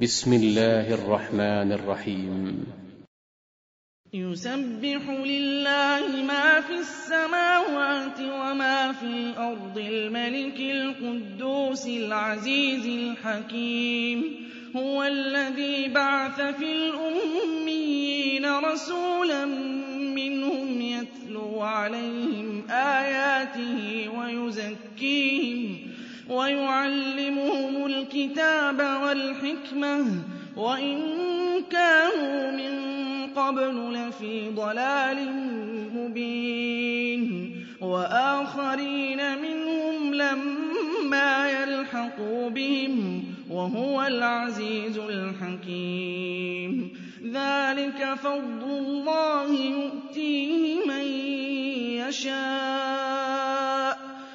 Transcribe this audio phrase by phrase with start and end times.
[0.00, 2.64] بسم الله الرحمن الرحيم.
[4.14, 14.24] يسبح لله ما في السماوات وما في الأرض الملك القدوس العزيز الحكيم.
[14.76, 19.44] هو الذي بعث في الأميين رسولا
[20.16, 25.90] منهم يتلو عليهم آياته ويزكيهم
[26.30, 27.49] ويعلمهم
[27.98, 30.06] الكتاب والحكمة
[30.56, 30.98] وإن
[31.70, 32.74] كانوا من
[33.36, 35.32] قبل لفي ضلال
[35.94, 37.56] مبين.
[37.80, 46.92] وآخرين منهم لما يلحقوا بهم وهو العزيز الحكيم.
[47.24, 51.04] ذلك فضل الله يؤتيه من
[52.08, 52.59] يشاء.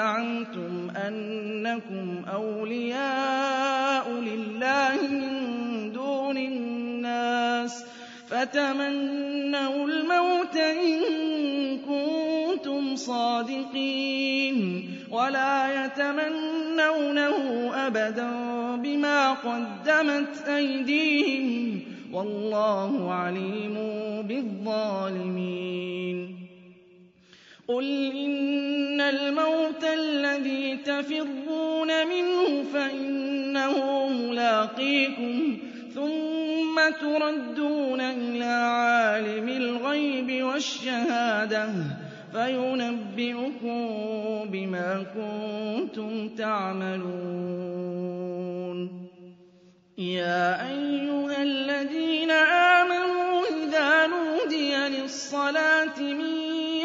[0.00, 7.84] زعمتم أنكم أولياء لله من دون الناس
[8.28, 11.00] فتمنوا الموت إن
[11.78, 14.58] كنتم صادقين
[15.10, 17.36] ولا يتمنونه
[17.86, 18.30] أبدا
[18.76, 21.80] بما قدمت أيديهم
[22.12, 23.74] والله عليم
[24.22, 26.00] بالظالمين
[27.70, 35.58] قل إن الموت الذي تفرون منه فإنه ملاقيكم
[35.94, 41.68] ثم تردون إلى عالم الغيب والشهادة
[42.32, 43.88] فينبئكم
[44.50, 47.80] بما كنتم تعملون
[49.98, 56.39] يا أيها الذين آمنوا إذا نودي للصلاة من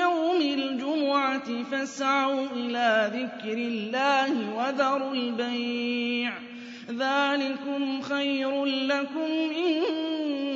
[0.05, 6.33] يوم الجمعة فاسعوا إلى ذكر الله وذروا البيع.
[6.89, 9.31] ذلكم خير لكم
[9.66, 9.81] إن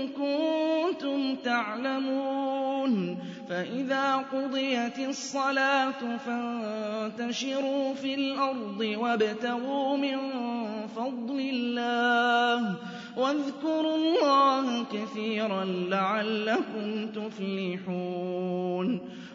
[0.08, 3.18] كنتم تعلمون.
[3.50, 10.18] فإذا قضيت الصلاة فانتشروا في الأرض وابتغوا من
[10.96, 12.76] فضل الله.
[13.18, 18.59] واذكروا الله كثيرا لعلكم تفلحون.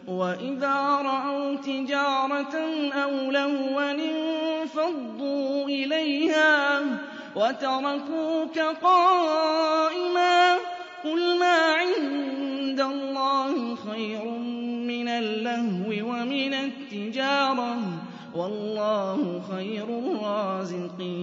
[0.07, 2.55] وإذا رأوا تجارة
[2.93, 6.81] أو لهوا انفضوا إليها
[7.35, 10.55] وتركوك قائما
[11.03, 14.25] قل ما عند الله خير
[14.87, 17.77] من اللهو ومن التجارة
[18.35, 21.15] والله خير الرازقين